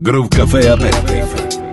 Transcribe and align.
Groove 0.00 0.28
Café 0.28 0.68
Aperitif. 0.68 1.67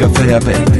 café 0.00 0.32
a 0.34 0.38
ver. 0.38 0.79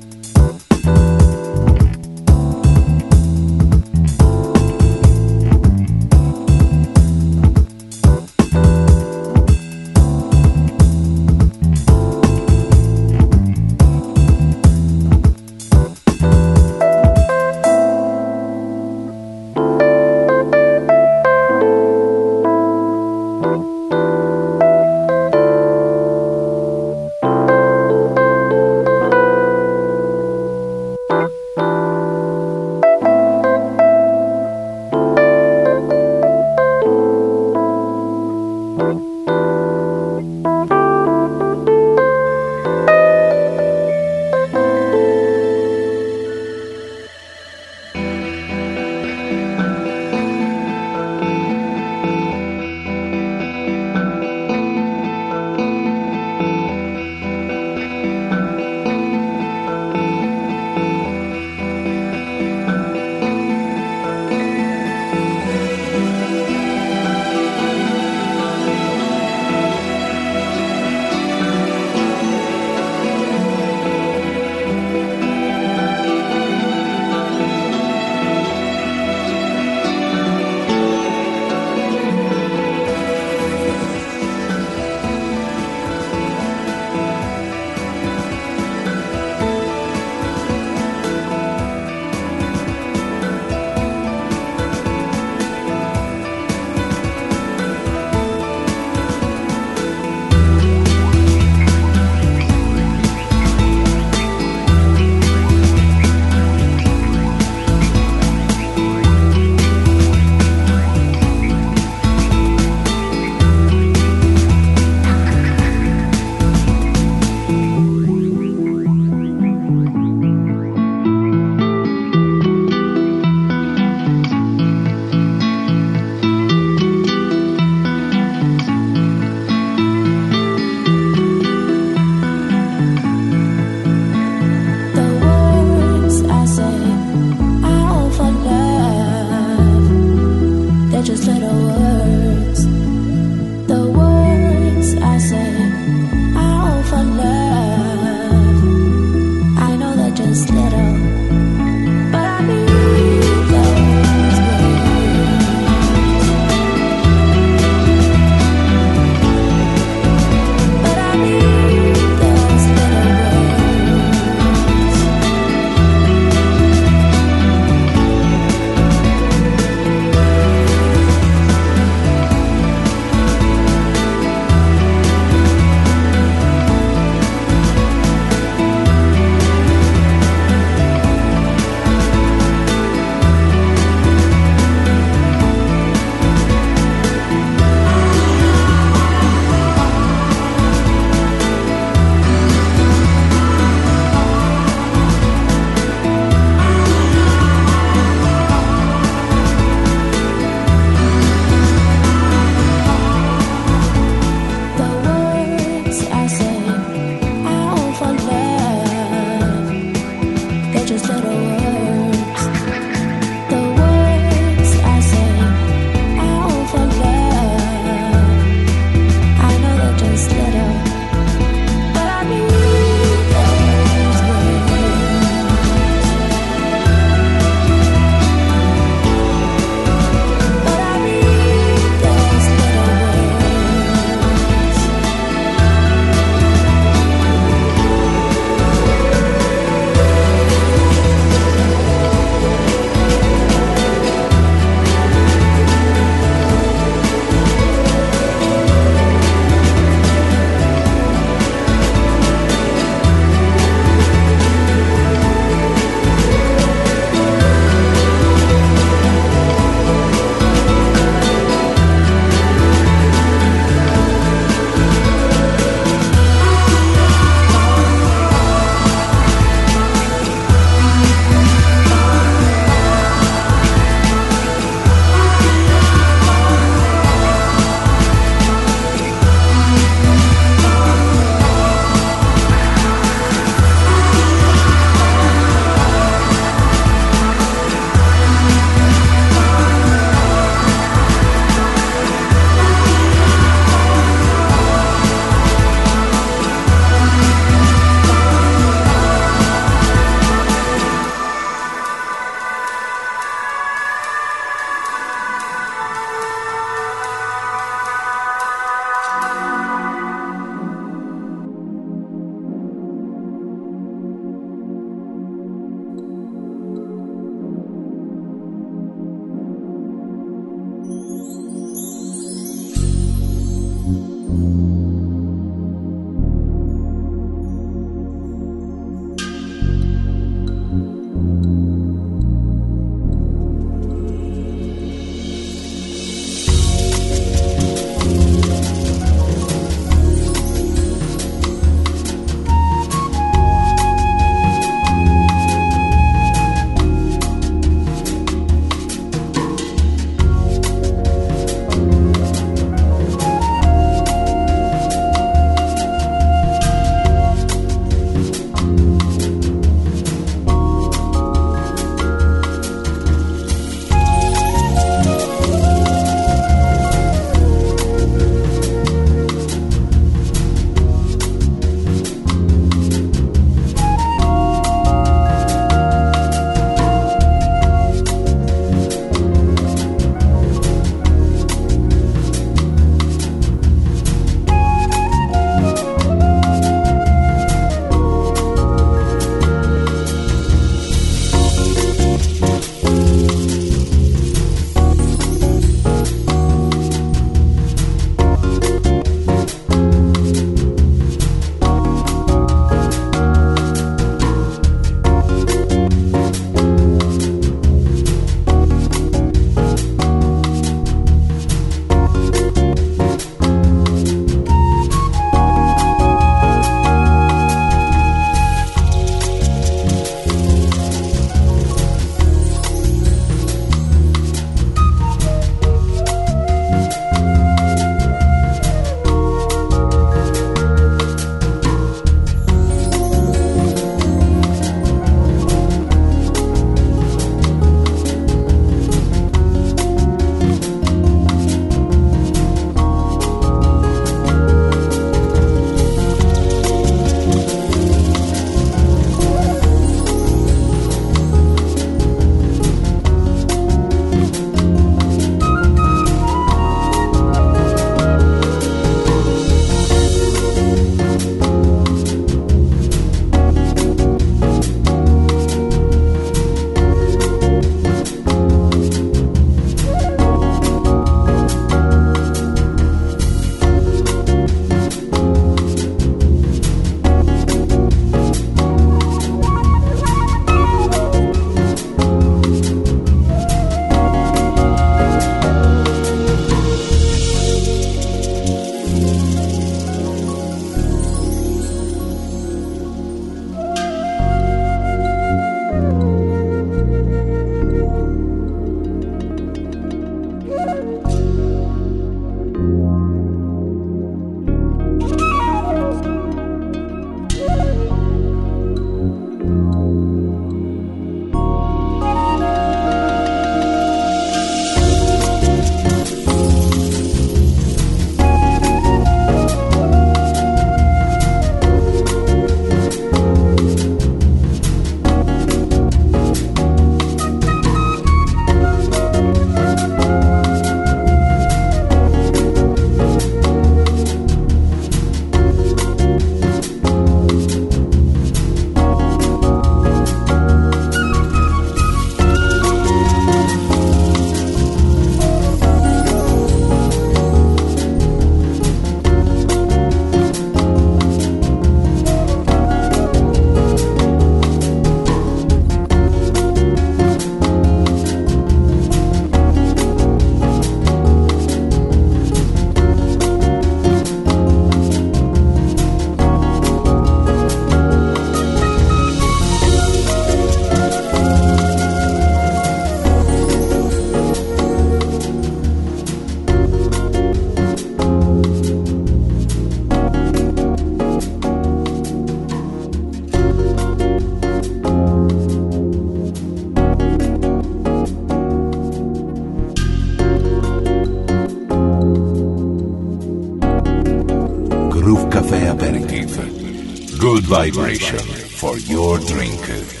Vibration 597.51 598.17
for 598.17 598.77
your 598.77 599.19
drink. 599.19 600.00